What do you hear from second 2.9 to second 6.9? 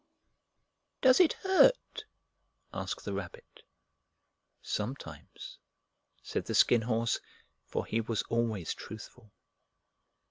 the Rabbit. "Sometimes," said the Skin